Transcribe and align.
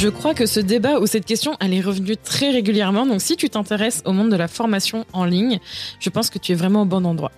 Je 0.00 0.08
crois 0.08 0.32
que 0.32 0.46
ce 0.46 0.60
débat 0.60 1.00
ou 1.00 1.08
cette 1.08 1.24
question, 1.24 1.56
elle 1.58 1.74
est 1.74 1.80
revenue 1.80 2.16
très 2.16 2.50
régulièrement. 2.50 3.04
Donc 3.04 3.20
si 3.20 3.34
tu 3.34 3.50
t'intéresses 3.50 4.00
au 4.04 4.12
monde 4.12 4.30
de 4.30 4.36
la 4.36 4.46
formation 4.46 5.04
en 5.12 5.24
ligne, 5.24 5.58
je 5.98 6.08
pense 6.08 6.30
que 6.30 6.38
tu 6.38 6.52
es 6.52 6.54
vraiment 6.54 6.82
au 6.82 6.84
bon 6.84 7.04
endroit. 7.04 7.32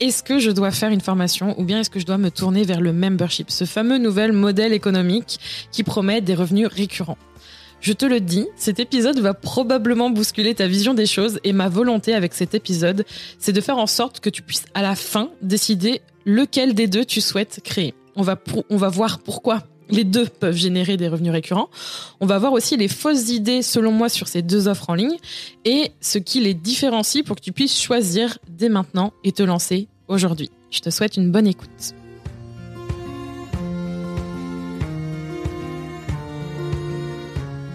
Est-ce 0.00 0.22
que 0.22 0.38
je 0.38 0.50
dois 0.50 0.70
faire 0.70 0.90
une 0.90 1.00
formation 1.00 1.58
ou 1.58 1.64
bien 1.64 1.80
est-ce 1.80 1.88
que 1.88 1.98
je 1.98 2.04
dois 2.04 2.18
me 2.18 2.30
tourner 2.30 2.64
vers 2.64 2.82
le 2.82 2.92
membership, 2.92 3.50
ce 3.50 3.64
fameux 3.64 3.96
nouvel 3.96 4.32
modèle 4.32 4.74
économique 4.74 5.40
qui 5.72 5.82
promet 5.82 6.20
des 6.20 6.34
revenus 6.34 6.66
récurrents 6.66 7.16
je 7.80 7.92
te 7.92 8.06
le 8.06 8.20
dis, 8.20 8.46
cet 8.56 8.80
épisode 8.80 9.18
va 9.18 9.34
probablement 9.34 10.08
bousculer 10.08 10.54
ta 10.54 10.66
vision 10.66 10.94
des 10.94 11.04
choses 11.04 11.38
et 11.44 11.52
ma 11.52 11.68
volonté 11.68 12.14
avec 12.14 12.32
cet 12.32 12.54
épisode, 12.54 13.04
c'est 13.38 13.52
de 13.52 13.60
faire 13.60 13.76
en 13.76 13.86
sorte 13.86 14.20
que 14.20 14.30
tu 14.30 14.40
puisses 14.40 14.64
à 14.72 14.80
la 14.80 14.94
fin 14.94 15.28
décider 15.42 16.00
lequel 16.24 16.72
des 16.72 16.86
deux 16.86 17.04
tu 17.04 17.20
souhaites 17.20 17.60
créer. 17.62 17.92
On 18.16 18.22
va, 18.22 18.42
on 18.70 18.78
va 18.78 18.88
voir 18.88 19.18
pourquoi 19.18 19.64
les 19.90 20.04
deux 20.04 20.26
peuvent 20.26 20.56
générer 20.56 20.96
des 20.96 21.08
revenus 21.08 21.32
récurrents. 21.32 21.68
On 22.20 22.26
va 22.26 22.38
voir 22.38 22.52
aussi 22.52 22.76
les 22.76 22.88
fausses 22.88 23.30
idées, 23.30 23.62
selon 23.62 23.92
moi, 23.92 24.08
sur 24.08 24.28
ces 24.28 24.42
deux 24.42 24.68
offres 24.68 24.90
en 24.90 24.94
ligne 24.94 25.16
et 25.64 25.92
ce 26.00 26.18
qui 26.18 26.40
les 26.40 26.54
différencie 26.54 27.24
pour 27.24 27.36
que 27.36 27.42
tu 27.42 27.52
puisses 27.52 27.80
choisir 27.80 28.38
dès 28.48 28.68
maintenant 28.68 29.12
et 29.24 29.32
te 29.32 29.42
lancer 29.42 29.88
aujourd'hui. 30.08 30.50
Je 30.70 30.80
te 30.80 30.90
souhaite 30.90 31.16
une 31.16 31.30
bonne 31.30 31.46
écoute. 31.46 31.94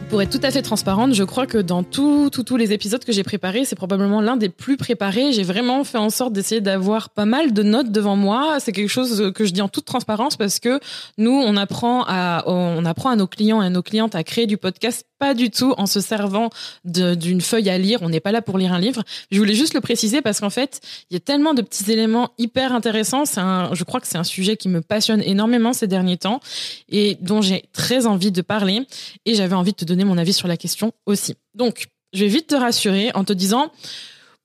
Pour 0.09 0.23
être 0.23 0.31
tout 0.31 0.45
à 0.45 0.49
fait 0.49 0.63
transparente, 0.63 1.13
je 1.13 1.23
crois 1.23 1.45
que 1.45 1.59
dans 1.59 1.83
tous 1.83 2.31
tous 2.31 2.57
les 2.57 2.73
épisodes 2.73 3.05
que 3.05 3.11
j'ai 3.11 3.21
préparés, 3.21 3.63
c'est 3.63 3.75
probablement 3.75 4.21
l'un 4.21 4.37
des 4.37 4.49
plus 4.49 4.75
préparés. 4.75 5.33
J'ai 5.33 5.43
vraiment 5.43 5.83
fait 5.83 5.99
en 5.99 6.09
sorte 6.09 6.33
d'essayer 6.33 6.61
d'avoir 6.61 7.11
pas 7.11 7.25
mal 7.25 7.53
de 7.53 7.61
notes 7.61 7.91
devant 7.91 8.15
moi. 8.15 8.57
C'est 8.59 8.71
quelque 8.71 8.89
chose 8.89 9.31
que 9.35 9.45
je 9.45 9.53
dis 9.53 9.61
en 9.61 9.69
toute 9.69 9.85
transparence 9.85 10.35
parce 10.35 10.59
que 10.59 10.79
nous, 11.19 11.31
on 11.31 11.55
apprend 11.55 12.05
à, 12.07 12.43
on 12.47 12.85
apprend 12.85 13.11
à 13.11 13.15
nos 13.15 13.27
clients 13.27 13.61
et 13.61 13.67
à 13.67 13.69
nos 13.69 13.83
clientes 13.83 14.15
à 14.15 14.23
créer 14.23 14.47
du 14.47 14.57
podcast 14.57 15.05
pas 15.19 15.33
du 15.33 15.51
tout 15.51 15.73
en 15.77 15.85
se 15.85 15.99
servant 15.99 16.49
d'une 16.85 17.41
feuille 17.41 17.69
à 17.69 17.77
lire. 17.77 17.99
On 18.01 18.09
n'est 18.09 18.19
pas 18.19 18.31
là 18.31 18.41
pour 18.41 18.57
lire 18.57 18.73
un 18.73 18.79
livre. 18.79 19.03
Je 19.31 19.37
voulais 19.37 19.53
juste 19.53 19.73
le 19.73 19.81
préciser 19.81 20.21
parce 20.21 20.39
qu'en 20.39 20.49
fait, 20.49 20.81
il 21.09 21.13
y 21.13 21.17
a 21.17 21.19
tellement 21.19 21.53
de 21.53 21.61
petits 21.61 21.91
éléments 21.91 22.31
hyper 22.37 22.73
intéressants. 22.73 23.23
Un, 23.37 23.73
je 23.73 23.83
crois 23.83 23.99
que 23.99 24.07
c'est 24.07 24.17
un 24.17 24.23
sujet 24.23 24.57
qui 24.57 24.69
me 24.69 24.81
passionne 24.81 25.21
énormément 25.21 25.73
ces 25.73 25.87
derniers 25.87 26.17
temps 26.17 26.39
et 26.87 27.17
dont 27.21 27.41
j'ai 27.41 27.65
très 27.73 28.07
envie 28.07 28.31
de 28.31 28.41
parler. 28.41 28.87
Et 29.25 29.35
j'avais 29.35 29.55
envie 29.55 29.71
de 29.71 29.77
te 29.77 29.85
donner 29.85 30.05
mon 30.05 30.17
avis 30.17 30.33
sur 30.33 30.47
la 30.47 30.57
question 30.57 30.93
aussi. 31.05 31.35
Donc, 31.53 31.87
je 32.13 32.23
vais 32.23 32.29
vite 32.29 32.47
te 32.47 32.55
rassurer 32.55 33.11
en 33.13 33.23
te 33.23 33.33
disant 33.33 33.71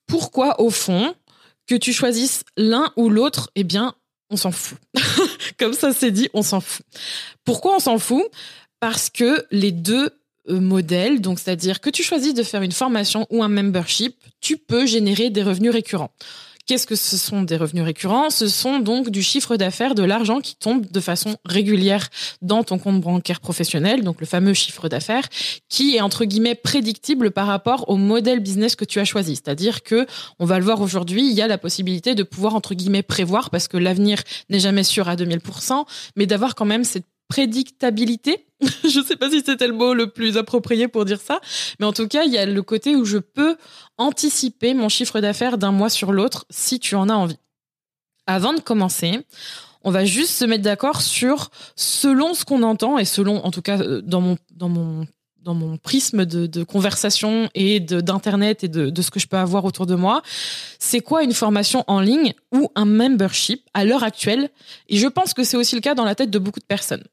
pourquoi 0.07 0.61
au 0.61 0.69
fond 0.69 1.15
que 1.67 1.75
tu 1.75 1.93
choisisses 1.93 2.43
l'un 2.57 2.91
ou 2.95 3.09
l'autre, 3.09 3.49
eh 3.55 3.63
bien, 3.63 3.95
on 4.29 4.37
s'en 4.37 4.51
fout. 4.51 4.77
Comme 5.59 5.73
ça 5.73 5.93
c'est 5.93 6.11
dit, 6.11 6.29
on 6.33 6.43
s'en 6.43 6.61
fout. 6.61 6.85
Pourquoi 7.43 7.75
on 7.77 7.79
s'en 7.79 7.97
fout? 7.97 8.23
Parce 8.79 9.09
que 9.09 9.45
les 9.51 9.71
deux 9.71 10.11
modèle, 10.47 11.21
donc 11.21 11.39
c'est-à-dire 11.39 11.79
que 11.81 11.89
tu 11.89 12.03
choisis 12.03 12.33
de 12.33 12.43
faire 12.43 12.61
une 12.61 12.71
formation 12.71 13.25
ou 13.29 13.43
un 13.43 13.49
membership, 13.49 14.15
tu 14.41 14.57
peux 14.57 14.85
générer 14.85 15.29
des 15.29 15.43
revenus 15.43 15.71
récurrents. 15.71 16.11
Qu'est-ce 16.65 16.87
que 16.87 16.95
ce 16.95 17.15
sont 17.15 17.43
des 17.43 17.57
revenus 17.57 17.83
récurrents? 17.83 18.31
Ce 18.31 18.47
sont 18.47 18.79
donc 18.79 19.11
du 19.11 19.21
chiffre 19.21 19.55
d'affaires, 19.55 19.93
de 19.93 20.01
l'argent 20.01 20.41
qui 20.41 20.55
tombe 20.55 20.89
de 20.89 20.99
façon 20.99 21.37
régulière 21.45 22.09
dans 22.41 22.63
ton 22.63 22.79
compte 22.79 23.01
bancaire 23.01 23.39
professionnel, 23.39 24.03
donc 24.03 24.19
le 24.19 24.25
fameux 24.25 24.55
chiffre 24.55 24.89
d'affaires, 24.89 25.29
qui 25.69 25.95
est 25.95 26.01
entre 26.01 26.25
guillemets 26.25 26.55
prédictible 26.55 27.29
par 27.29 27.45
rapport 27.45 27.87
au 27.87 27.97
modèle 27.97 28.39
business 28.39 28.75
que 28.75 28.83
tu 28.83 28.99
as 28.99 29.05
choisi. 29.05 29.35
C'est-à-dire 29.35 29.83
que, 29.83 30.07
on 30.39 30.45
va 30.45 30.57
le 30.57 30.65
voir 30.65 30.81
aujourd'hui, 30.81 31.29
il 31.29 31.35
y 31.35 31.41
a 31.43 31.47
la 31.47 31.59
possibilité 31.59 32.15
de 32.15 32.23
pouvoir 32.23 32.55
entre 32.55 32.73
guillemets 32.73 33.03
prévoir, 33.03 33.51
parce 33.51 33.67
que 33.67 33.77
l'avenir 33.77 34.23
n'est 34.49 34.59
jamais 34.59 34.83
sûr 34.83 35.07
à 35.07 35.15
2000%, 35.15 35.85
mais 36.15 36.25
d'avoir 36.25 36.55
quand 36.55 36.65
même 36.65 36.83
cette 36.83 37.05
prédictabilité. 37.27 38.45
je 38.83 39.03
sais 39.05 39.15
pas 39.15 39.29
si 39.29 39.41
c'était 39.45 39.67
le 39.67 39.73
mot 39.73 39.93
le 39.93 40.09
plus 40.09 40.37
approprié 40.37 40.87
pour 40.87 41.05
dire 41.05 41.19
ça, 41.19 41.39
mais 41.79 41.85
en 41.85 41.93
tout 41.93 42.07
cas, 42.07 42.23
il 42.23 42.31
y 42.31 42.37
a 42.37 42.45
le 42.45 42.61
côté 42.61 42.95
où 42.95 43.05
je 43.05 43.17
peux 43.17 43.57
anticiper 43.97 44.73
mon 44.73 44.89
chiffre 44.89 45.19
d'affaires 45.19 45.57
d'un 45.57 45.71
mois 45.71 45.89
sur 45.89 46.11
l'autre 46.11 46.45
si 46.49 46.79
tu 46.79 46.95
en 46.95 47.09
as 47.09 47.15
envie. 47.15 47.39
Avant 48.27 48.53
de 48.53 48.59
commencer, 48.59 49.19
on 49.83 49.91
va 49.91 50.03
juste 50.05 50.31
se 50.31 50.45
mettre 50.45 50.63
d'accord 50.63 51.01
sur 51.01 51.51
selon 51.75 52.33
ce 52.33 52.43
qu'on 52.45 52.63
entend 52.63 52.97
et 52.97 53.05
selon, 53.05 53.45
en 53.45 53.51
tout 53.51 53.61
cas, 53.61 53.79
euh, 53.79 54.01
dans 54.01 54.21
mon, 54.21 54.37
dans 54.51 54.69
mon 54.69 55.05
dans 55.45 55.53
mon 55.53 55.77
prisme 55.77 56.25
de, 56.25 56.63
conversation 56.63 57.49
et 57.53 57.79
d'internet 57.79 58.63
et 58.63 58.67
de, 58.67 58.89
de, 58.89 59.01
ce 59.03 59.11
que 59.11 59.19
je 59.19 59.27
peux 59.27 59.37
avoir 59.37 59.63
autour 59.63 59.85
de 59.85 59.93
moi, 59.93 60.23
c'est 60.79 61.01
quoi 61.01 61.21
une 61.21 61.33
formation 61.33 61.83
en 61.85 61.99
ligne 61.99 62.33
ou 62.51 62.71
un 62.73 62.85
membership 62.85 63.61
à 63.75 63.85
l'heure 63.85 64.03
actuelle? 64.03 64.49
Et 64.89 64.97
je 64.97 65.07
pense 65.07 65.35
que 65.35 65.43
c'est 65.43 65.55
aussi 65.55 65.75
le 65.75 65.81
cas 65.81 65.93
dans 65.93 66.03
la 66.03 66.15
tête 66.15 66.31
de 66.31 66.39
beaucoup 66.39 66.59
de 66.59 66.65
personnes. 66.65 67.03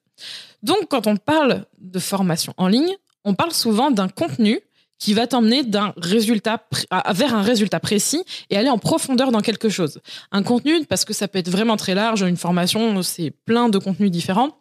Donc, 0.62 0.88
quand 0.88 1.06
on 1.06 1.16
parle 1.16 1.66
de 1.78 1.98
formation 1.98 2.54
en 2.56 2.68
ligne, 2.68 2.94
on 3.24 3.34
parle 3.34 3.52
souvent 3.52 3.90
d'un 3.90 4.08
contenu 4.08 4.60
qui 5.02 5.14
va 5.14 5.26
t'emmener 5.26 5.62
vers 5.64 7.34
un 7.34 7.42
résultat 7.42 7.80
précis 7.80 8.22
et 8.50 8.56
aller 8.56 8.68
en 8.68 8.78
profondeur 8.78 9.32
dans 9.32 9.40
quelque 9.40 9.68
chose. 9.68 10.00
Un 10.30 10.44
contenu 10.44 10.84
parce 10.84 11.04
que 11.04 11.12
ça 11.12 11.26
peut 11.26 11.40
être 11.40 11.50
vraiment 11.50 11.76
très 11.76 11.96
large, 11.96 12.22
une 12.22 12.36
formation 12.36 13.02
c'est 13.02 13.32
plein 13.44 13.68
de 13.68 13.78
contenus 13.78 14.12
différents. 14.12 14.56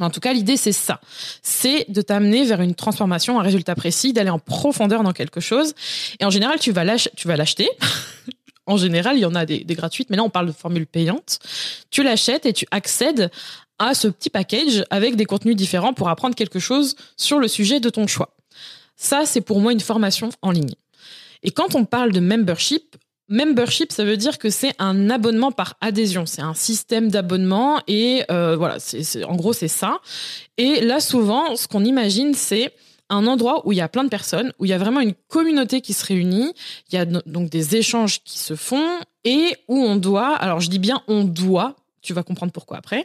En 0.00 0.10
tout 0.10 0.18
cas, 0.18 0.32
l'idée 0.32 0.56
c'est 0.56 0.72
ça. 0.72 1.00
C'est 1.42 1.86
de 1.88 2.02
t'amener 2.02 2.44
vers 2.44 2.60
une 2.60 2.74
transformation, 2.74 3.38
un 3.38 3.42
résultat 3.44 3.76
précis, 3.76 4.12
d'aller 4.12 4.30
en 4.30 4.40
profondeur 4.40 5.04
dans 5.04 5.12
quelque 5.12 5.38
chose 5.38 5.74
et 6.18 6.24
en 6.24 6.30
général, 6.30 6.58
tu 6.58 6.72
vas 6.72 6.82
l'acheter. 6.84 7.68
en 8.66 8.76
général, 8.76 9.16
il 9.16 9.20
y 9.20 9.26
en 9.26 9.36
a 9.36 9.46
des, 9.46 9.62
des, 9.62 9.74
gratuites, 9.76 10.10
mais 10.10 10.16
là, 10.16 10.24
on 10.24 10.30
parle 10.30 10.48
de 10.48 10.52
formule 10.52 10.88
payante. 10.88 11.38
Tu 11.90 12.02
l'achètes 12.02 12.46
et 12.46 12.52
tu 12.52 12.66
accèdes 12.72 13.30
à 13.78 13.94
ce 13.94 14.08
petit 14.08 14.30
package 14.30 14.84
avec 14.90 15.16
des 15.16 15.24
contenus 15.24 15.56
différents 15.56 15.92
pour 15.92 16.08
apprendre 16.08 16.34
quelque 16.34 16.58
chose 16.58 16.96
sur 17.16 17.38
le 17.38 17.48
sujet 17.48 17.80
de 17.80 17.90
ton 17.90 18.06
choix. 18.06 18.34
Ça, 18.96 19.24
c'est 19.24 19.40
pour 19.40 19.60
moi 19.60 19.72
une 19.72 19.80
formation 19.80 20.30
en 20.42 20.50
ligne. 20.50 20.74
Et 21.42 21.50
quand 21.50 21.74
on 21.74 21.84
parle 21.84 22.12
de 22.12 22.20
membership, 22.20 22.96
membership, 23.28 23.92
ça 23.92 24.04
veut 24.04 24.16
dire 24.16 24.38
que 24.38 24.50
c'est 24.50 24.74
un 24.78 25.10
abonnement 25.10 25.52
par 25.52 25.76
adhésion. 25.80 26.26
C'est 26.26 26.42
un 26.42 26.54
système 26.54 27.08
d'abonnement 27.10 27.80
et 27.86 28.24
euh, 28.30 28.56
voilà, 28.56 28.78
c'est, 28.80 29.24
en 29.24 29.36
gros, 29.36 29.52
c'est 29.52 29.68
ça. 29.68 30.00
Et 30.56 30.80
là, 30.80 31.00
souvent, 31.00 31.54
ce 31.54 31.68
qu'on 31.68 31.84
imagine, 31.84 32.34
c'est 32.34 32.72
un 33.10 33.26
endroit 33.26 33.66
où 33.66 33.72
il 33.72 33.78
y 33.78 33.80
a 33.80 33.88
plein 33.88 34.04
de 34.04 34.08
personnes, 34.08 34.52
où 34.58 34.64
il 34.64 34.68
y 34.68 34.74
a 34.74 34.78
vraiment 34.78 35.00
une 35.00 35.14
communauté 35.28 35.80
qui 35.80 35.92
se 35.92 36.04
réunit, 36.04 36.52
il 36.90 36.94
y 36.94 36.98
a 36.98 37.04
donc 37.04 37.48
des 37.48 37.76
échanges 37.76 38.22
qui 38.22 38.38
se 38.38 38.54
font 38.54 38.86
et 39.24 39.54
où 39.66 39.78
on 39.78 39.96
doit, 39.96 40.34
alors 40.34 40.60
je 40.60 40.68
dis 40.68 40.78
bien 40.78 41.02
on 41.08 41.24
doit, 41.24 41.74
tu 42.08 42.14
vas 42.14 42.22
comprendre 42.22 42.52
pourquoi 42.52 42.78
après, 42.78 43.04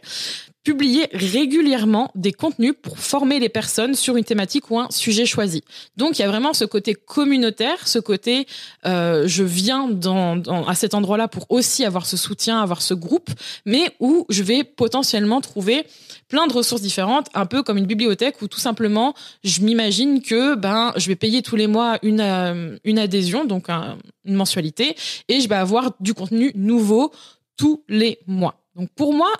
publier 0.64 1.10
régulièrement 1.12 2.10
des 2.16 2.32
contenus 2.32 2.74
pour 2.82 2.98
former 2.98 3.38
les 3.38 3.50
personnes 3.50 3.96
sur 3.96 4.16
une 4.16 4.24
thématique 4.24 4.72
ou 4.72 4.80
un 4.80 4.88
sujet 4.92 5.26
choisi. 5.26 5.62
Donc 5.98 6.18
il 6.18 6.22
y 6.22 6.26
a 6.26 6.30
vraiment 6.30 6.54
ce 6.54 6.64
côté 6.64 6.96
communautaire, 6.96 7.86
ce 7.86 8.00
côté 8.00 8.48
euh, 8.86 9.28
je 9.28 9.44
viens 9.44 9.90
dans, 9.90 10.42
à 10.66 10.74
cet 10.74 10.94
endroit-là 10.94 11.28
pour 11.28 11.48
aussi 11.50 11.84
avoir 11.84 12.06
ce 12.06 12.16
soutien, 12.16 12.62
avoir 12.62 12.82
ce 12.82 12.94
groupe, 12.94 13.30
mais 13.66 13.92
où 14.00 14.26
je 14.30 14.42
vais 14.42 14.64
potentiellement 14.64 15.42
trouver 15.42 15.86
plein 16.30 16.48
de 16.48 16.54
ressources 16.54 16.82
différentes, 16.82 17.28
un 17.34 17.46
peu 17.46 17.62
comme 17.62 17.78
une 17.78 17.86
bibliothèque 17.86 18.42
où 18.42 18.48
tout 18.48 18.62
simplement 18.62 19.14
je 19.44 19.60
m'imagine 19.60 20.22
que 20.22 20.56
ben 20.56 20.94
je 20.96 21.10
vais 21.10 21.18
payer 21.18 21.42
tous 21.42 21.58
les 21.58 21.68
mois 21.68 22.00
une 22.04 22.22
euh, 22.22 22.78
une 22.86 23.00
adhésion, 23.00 23.44
donc 23.44 23.68
une 23.70 24.36
mensualité, 24.36 24.96
et 25.28 25.42
je 25.42 25.50
vais 25.50 25.56
avoir 25.56 25.92
du 26.00 26.14
contenu 26.14 26.54
nouveau 26.56 27.12
tous 27.58 27.84
les 27.90 28.20
mois. 28.28 28.63
Donc 28.76 28.90
pour 28.96 29.14
moi, 29.14 29.32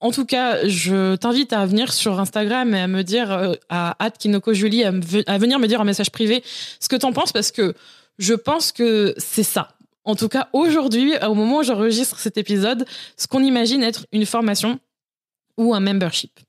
en 0.00 0.10
tout 0.12 0.24
cas, 0.24 0.66
je 0.66 1.16
t'invite 1.16 1.52
à 1.52 1.66
venir 1.66 1.92
sur 1.92 2.18
Instagram 2.18 2.74
et 2.74 2.80
à 2.80 2.86
me 2.86 3.02
dire, 3.02 3.30
euh, 3.30 3.54
à 3.68 3.96
@kinokojulie, 4.18 4.84
à, 4.84 4.92
à 5.26 5.38
venir 5.38 5.58
me 5.58 5.66
dire 5.66 5.80
en 5.80 5.84
message 5.84 6.10
privé 6.10 6.42
ce 6.80 6.88
que 6.88 6.96
t'en 6.96 7.12
penses 7.12 7.32
parce 7.32 7.50
que 7.50 7.74
je 8.18 8.34
pense 8.34 8.72
que 8.72 9.14
c'est 9.18 9.42
ça. 9.42 9.68
En 10.04 10.14
tout 10.14 10.28
cas, 10.28 10.48
aujourd'hui, 10.52 11.12
au 11.26 11.34
moment 11.34 11.58
où 11.58 11.62
j'enregistre 11.62 12.18
cet 12.18 12.38
épisode, 12.38 12.86
ce 13.16 13.26
qu'on 13.26 13.42
imagine 13.42 13.82
être 13.82 14.06
une 14.12 14.24
formation 14.24 14.80
ou 15.58 15.74
un 15.74 15.80
membership. 15.80 16.40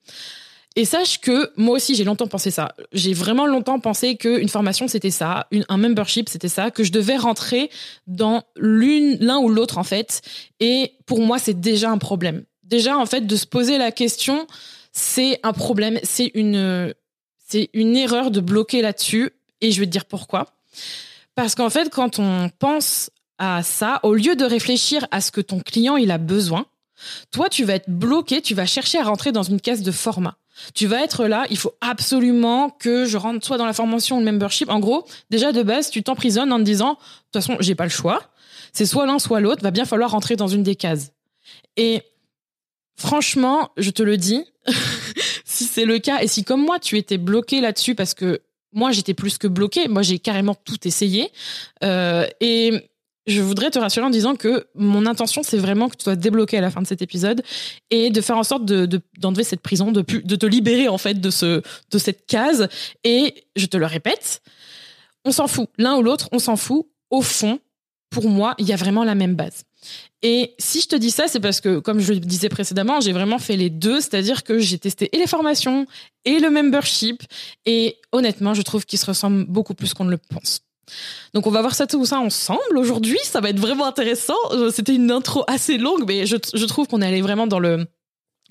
Et 0.76 0.86
sache 0.86 1.20
que 1.20 1.52
moi 1.58 1.76
aussi 1.76 1.96
j'ai 1.96 2.06
longtemps 2.06 2.28
pensé 2.28 2.50
ça. 2.50 2.74
J'ai 2.94 3.14
vraiment 3.14 3.46
longtemps 3.46 3.80
pensé 3.80 4.16
qu'une 4.16 4.48
formation 4.48 4.88
c'était 4.88 5.12
ça, 5.12 5.48
un 5.68 5.78
membership 5.78 6.30
c'était 6.30 6.48
ça, 6.48 6.72
que 6.72 6.84
je 6.84 6.92
devais 6.92 7.18
rentrer 7.18 7.70
dans 8.08 8.44
l'une, 8.56 9.18
l'un 9.20 9.40
ou 9.40 9.50
l'autre 9.50 9.78
en 9.78 9.84
fait. 9.84 10.22
Et 10.60 10.94
pour 11.06 11.20
moi 11.22 11.40
c'est 11.40 11.60
déjà 11.60 11.90
un 11.90 11.98
problème. 11.98 12.44
Déjà 12.64 12.98
en 12.98 13.06
fait 13.06 13.28
de 13.28 13.36
se 13.36 13.46
poser 13.46 13.78
la 13.78 13.92
question, 13.92 14.48
c'est 14.94 15.40
un 15.44 15.52
problème, 15.52 16.00
c'est 16.04 16.32
une, 16.36 16.94
c'est 17.48 17.70
une 17.74 17.98
erreur 17.98 18.32
de 18.32 18.40
bloquer 18.40 18.82
là-dessus. 18.82 19.32
Et 19.60 19.72
je 19.72 19.80
vais 19.80 19.86
te 19.86 19.92
dire 19.92 20.06
pourquoi. 20.06 20.48
Parce 21.36 21.56
qu'en 21.56 21.70
fait, 21.70 21.90
quand 21.90 22.20
on 22.20 22.50
pense 22.60 23.10
à 23.38 23.64
ça, 23.64 24.00
au 24.04 24.14
lieu 24.14 24.36
de 24.36 24.46
réfléchir 24.46 25.08
à 25.12 25.22
ce 25.22 25.32
que 25.32 25.42
ton 25.42 25.60
client 25.60 25.98
il 25.98 26.12
a 26.12 26.18
besoin, 26.18 26.66
toi, 27.32 27.50
tu 27.50 27.64
vas 27.64 27.76
être 27.76 27.90
bloqué, 27.90 28.42
tu 28.42 28.54
vas 28.54 28.66
chercher 28.66 29.00
à 29.00 29.04
rentrer 29.04 29.32
dans 29.32 29.44
une 29.44 29.60
caisse 29.60 29.82
de 29.82 29.92
format. 29.92 30.38
Tu 30.74 30.88
vas 30.88 31.04
être 31.04 31.26
là, 31.26 31.46
il 31.50 31.58
faut 31.58 31.74
absolument 31.82 32.70
que 32.70 33.06
je 33.06 33.18
rentre 33.18 33.46
soit 33.46 33.58
dans 33.58 33.66
la 33.66 33.74
formation 33.74 34.18
ou 34.18 34.20
le 34.20 34.26
membership. 34.26 34.70
En 34.70 34.80
gros, 34.80 35.06
déjà 35.30 35.52
de 35.52 35.64
base, 35.64 35.90
tu 35.90 36.04
t'emprisonnes 36.04 36.52
en 36.52 36.58
te 36.58 36.64
disant, 36.64 36.94
de 36.94 36.96
toute 36.96 37.44
façon, 37.44 37.58
j'ai 37.60 37.76
pas 37.76 37.86
le 37.86 37.90
choix. 37.90 38.22
C'est 38.74 38.86
soit 38.86 39.06
l'un, 39.06 39.20
soit 39.20 39.40
l'autre, 39.40 39.64
va 39.64 39.72
bien 39.72 39.86
falloir 39.86 40.12
rentrer 40.12 40.36
dans 40.36 40.48
une 40.48 40.64
des 40.64 40.76
cases. 40.76 41.12
Et 41.78 42.02
franchement, 42.96 43.72
je 43.78 43.90
te 43.90 44.04
le 44.04 44.18
dis, 44.18 44.46
si 45.46 45.66
c'est 45.66 45.86
le 45.86 46.00
cas 46.00 46.22
et 46.22 46.28
si 46.28 46.44
comme 46.44 46.64
moi, 46.64 46.80
tu 46.80 46.98
étais 46.98 47.18
bloqué 47.18 47.62
là-dessus 47.62 47.96
parce 47.96 48.14
que 48.14 48.42
moi, 48.74 48.92
j'étais 48.92 49.14
plus 49.14 49.38
que 49.38 49.48
bloqué. 49.48 49.88
Moi, 49.88 50.02
j'ai 50.02 50.20
carrément 50.20 50.56
tout 50.56 50.88
essayé. 50.88 51.32
Euh, 51.84 52.26
et 52.40 52.91
je 53.28 53.42
voudrais 53.42 53.70
te 53.70 53.80
rassurer 53.80 54.06
en 54.06 54.10
disant 54.10 54.36
que 54.36 54.68
mon 54.76 55.06
intention, 55.06 55.44
c'est 55.44 55.58
vraiment 55.58 55.90
que 55.90 55.96
tu 55.96 56.04
sois 56.04 56.16
débloqué 56.16 56.58
à 56.58 56.62
la 56.62 56.72
fin 56.72 56.82
de 56.82 56.88
cet 56.88 57.02
épisode 57.02 57.44
et 57.90 58.10
de 58.10 58.22
faire 58.22 58.38
en 58.38 58.44
sorte 58.44 58.66
de, 58.66 59.02
d'enlever 59.18 59.44
cette 59.44 59.62
prison, 59.62 59.92
de, 59.92 60.02
de 60.02 60.36
te 60.36 60.46
libérer 60.46 60.88
en 60.88 60.98
fait 60.98 61.20
de, 61.20 61.30
ce, 61.30 61.62
de 61.92 61.98
cette 61.98 62.26
case. 62.26 62.68
Et 63.04 63.46
je 63.56 63.66
te 63.68 63.78
le 63.78 63.86
répète, 63.86 64.42
on 65.26 65.32
s'en 65.32 65.48
fout. 65.48 65.70
L'un 65.78 65.98
ou 65.98 66.02
l'autre, 66.02 66.30
on 66.32 66.40
s'en 66.40 66.56
fout. 66.56 66.88
Au 67.10 67.22
fond, 67.22 67.60
pour 68.10 68.30
moi, 68.30 68.56
il 68.58 68.68
y 68.68 68.74
a 68.74 68.76
vraiment 68.76 69.04
la 69.04 69.16
même 69.16 69.36
base. 69.36 69.64
Et 70.22 70.54
si 70.60 70.82
je 70.82 70.88
te 70.88 70.96
dis 70.96 71.12
ça, 71.12 71.28
c'est 71.28 71.40
parce 71.40 71.62
que, 71.62 71.80
comme 71.80 72.00
je 72.00 72.14
le 72.14 72.20
disais 72.20 72.50
précédemment, 72.50 73.00
j'ai 73.02 73.12
vraiment 73.12 73.40
fait 73.40 73.58
les 73.58 73.70
deux, 73.70 74.00
c'est-à-dire 74.00 74.44
que 74.44 74.60
j'ai 74.60 74.78
testé 74.78 75.10
et 75.14 75.18
les 75.18 75.28
formations 75.28 75.88
et 76.26 76.40
le 76.40 76.50
membership. 76.50 77.24
Et 77.66 77.98
honnêtement, 78.12 78.54
je 78.54 78.62
trouve 78.62 78.86
qu'ils 78.86 79.00
se 79.00 79.06
ressemblent 79.08 79.46
beaucoup 79.46 79.74
plus 79.74 79.94
qu'on 79.94 80.06
ne 80.06 80.12
le 80.12 80.18
pense. 80.18 80.62
Donc 81.34 81.48
on 81.48 81.52
va 81.52 81.62
voir 81.62 81.76
ça 81.76 81.88
tout 81.88 82.06
ça 82.06 82.20
ensemble 82.20 82.78
aujourd'hui. 82.78 83.20
Ça 83.24 83.42
va 83.42 83.50
être 83.50 83.60
vraiment 83.60 83.86
intéressant. 83.86 84.36
Euh, 84.52 84.72
c'était 84.72 84.96
une 84.96 85.12
intro 85.12 85.44
assez 85.48 85.78
longue, 85.78 86.04
mais 86.08 86.26
je, 86.26 86.38
je 86.54 86.66
trouve 86.66 86.88
qu'on 86.88 87.02
est 87.02 87.08
allé 87.08 87.22
vraiment 87.22 87.48
dans 87.48 87.60
le 87.60 87.88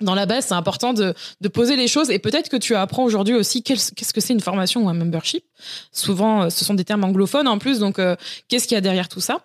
dans 0.01 0.15
la 0.15 0.25
base, 0.25 0.45
c'est 0.47 0.53
important 0.53 0.93
de, 0.93 1.13
poser 1.53 1.75
les 1.75 1.87
choses 1.87 2.09
et 2.09 2.19
peut-être 2.19 2.49
que 2.49 2.57
tu 2.57 2.75
apprends 2.75 3.03
aujourd'hui 3.03 3.35
aussi 3.35 3.61
qu'est-ce 3.61 4.13
que 4.13 4.21
c'est 4.21 4.33
une 4.33 4.39
formation 4.39 4.85
ou 4.85 4.89
un 4.89 4.93
membership. 4.93 5.43
Souvent, 5.91 6.43
euh, 6.43 6.49
ce 6.49 6.65
sont 6.65 6.73
des 6.73 6.85
termes 6.85 7.03
anglophones 7.03 7.47
en 7.47 7.57
plus, 7.57 7.79
donc 7.79 7.99
euh, 7.99 8.15
qu'est-ce 8.47 8.67
qu'il 8.67 8.75
y 8.75 8.77
a 8.77 8.81
derrière 8.81 9.09
tout 9.09 9.19
ça? 9.19 9.41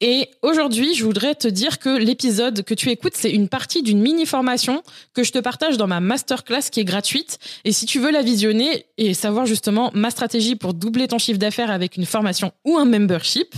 Et 0.00 0.30
aujourd'hui, 0.42 0.94
je 0.94 1.04
voudrais 1.04 1.36
te 1.36 1.46
dire 1.46 1.78
que 1.78 1.96
l'épisode 1.96 2.64
que 2.64 2.74
tu 2.74 2.90
écoutes, 2.90 3.12
c'est 3.14 3.30
une 3.30 3.48
partie 3.48 3.82
d'une 3.82 4.00
mini-formation 4.00 4.82
que 5.14 5.22
je 5.22 5.30
te 5.30 5.38
partage 5.38 5.76
dans 5.76 5.86
ma 5.86 6.00
masterclass 6.00 6.70
qui 6.72 6.80
est 6.80 6.84
gratuite. 6.84 7.38
Et 7.64 7.70
si 7.70 7.86
tu 7.86 8.00
veux 8.00 8.10
la 8.10 8.22
visionner 8.22 8.86
et 8.98 9.14
savoir 9.14 9.46
justement 9.46 9.92
ma 9.94 10.10
stratégie 10.10 10.56
pour 10.56 10.74
doubler 10.74 11.06
ton 11.06 11.18
chiffre 11.18 11.38
d'affaires 11.38 11.70
avec 11.70 11.96
une 11.96 12.06
formation 12.06 12.50
ou 12.64 12.78
un 12.78 12.84
membership, 12.84 13.54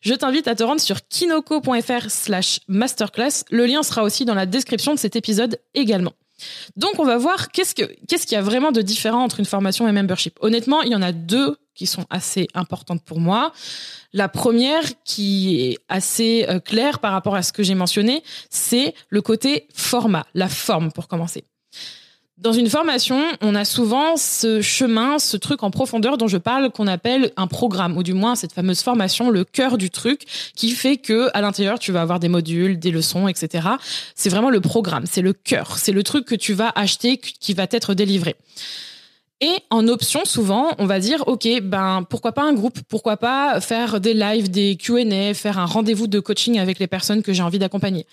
je 0.00 0.14
t'invite 0.14 0.46
à 0.46 0.54
te 0.54 0.62
rendre 0.62 0.80
sur 0.80 0.98
kinoko.fr 1.08 2.10
slash 2.10 2.60
masterclass. 2.68 3.44
Le 3.50 3.66
lien 3.66 3.82
sera 3.82 4.04
aussi 4.04 4.24
dans 4.24 4.34
la 4.34 4.46
description 4.46 4.94
de 4.94 5.00
cet 5.00 5.16
épisode 5.16 5.58
également. 5.74 5.87
Donc, 6.76 6.98
on 6.98 7.04
va 7.04 7.18
voir 7.18 7.50
qu'est-ce 7.50 7.74
que 7.74 7.82
qu'est-ce 8.06 8.26
qu'il 8.26 8.36
y 8.36 8.38
a 8.38 8.42
vraiment 8.42 8.72
de 8.72 8.82
différent 8.82 9.24
entre 9.24 9.40
une 9.40 9.46
formation 9.46 9.86
et 9.86 9.90
un 9.90 9.92
membership. 9.92 10.38
Honnêtement, 10.40 10.82
il 10.82 10.92
y 10.92 10.94
en 10.94 11.02
a 11.02 11.12
deux 11.12 11.56
qui 11.74 11.86
sont 11.86 12.06
assez 12.10 12.48
importantes 12.54 13.04
pour 13.04 13.20
moi. 13.20 13.52
La 14.12 14.28
première, 14.28 14.82
qui 15.04 15.60
est 15.62 15.78
assez 15.88 16.46
euh, 16.48 16.58
claire 16.60 16.98
par 16.98 17.12
rapport 17.12 17.36
à 17.36 17.42
ce 17.42 17.52
que 17.52 17.62
j'ai 17.62 17.74
mentionné, 17.74 18.22
c'est 18.50 18.94
le 19.08 19.22
côté 19.22 19.68
format, 19.74 20.26
la 20.34 20.48
forme 20.48 20.92
pour 20.92 21.08
commencer. 21.08 21.44
Dans 22.38 22.52
une 22.52 22.70
formation, 22.70 23.20
on 23.40 23.56
a 23.56 23.64
souvent 23.64 24.16
ce 24.16 24.60
chemin, 24.60 25.18
ce 25.18 25.36
truc 25.36 25.64
en 25.64 25.72
profondeur 25.72 26.16
dont 26.16 26.28
je 26.28 26.36
parle 26.36 26.70
qu'on 26.70 26.86
appelle 26.86 27.32
un 27.36 27.48
programme, 27.48 27.96
ou 27.96 28.04
du 28.04 28.14
moins 28.14 28.36
cette 28.36 28.52
fameuse 28.52 28.80
formation, 28.80 29.28
le 29.28 29.42
cœur 29.42 29.76
du 29.76 29.90
truc, 29.90 30.22
qui 30.54 30.70
fait 30.70 30.98
que 30.98 31.30
à 31.34 31.40
l'intérieur 31.40 31.80
tu 31.80 31.90
vas 31.90 32.00
avoir 32.00 32.20
des 32.20 32.28
modules, 32.28 32.78
des 32.78 32.92
leçons, 32.92 33.26
etc. 33.26 33.66
C'est 34.14 34.28
vraiment 34.28 34.50
le 34.50 34.60
programme, 34.60 35.04
c'est 35.04 35.20
le 35.20 35.32
cœur, 35.32 35.78
c'est 35.78 35.90
le 35.90 36.04
truc 36.04 36.26
que 36.26 36.36
tu 36.36 36.52
vas 36.52 36.70
acheter, 36.76 37.16
qui 37.16 37.54
va 37.54 37.66
t'être 37.66 37.94
délivré. 37.94 38.36
Et 39.40 39.56
en 39.70 39.88
option, 39.88 40.24
souvent, 40.24 40.70
on 40.78 40.86
va 40.86 41.00
dire, 41.00 41.24
OK, 41.26 41.48
ben, 41.62 42.04
pourquoi 42.08 42.30
pas 42.30 42.44
un 42.44 42.52
groupe? 42.52 42.78
Pourquoi 42.88 43.16
pas 43.16 43.60
faire 43.60 44.00
des 44.00 44.14
lives, 44.14 44.48
des 44.48 44.76
Q&A, 44.76 45.34
faire 45.34 45.58
un 45.58 45.66
rendez-vous 45.66 46.06
de 46.06 46.20
coaching 46.20 46.60
avec 46.60 46.78
les 46.78 46.86
personnes 46.86 47.24
que 47.24 47.32
j'ai 47.32 47.42
envie 47.42 47.58
d'accompagner. 47.58 48.06